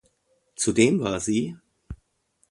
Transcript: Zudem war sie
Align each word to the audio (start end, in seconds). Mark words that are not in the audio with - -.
Zudem 0.55 0.99
war 1.01 1.19
sie 1.19 1.55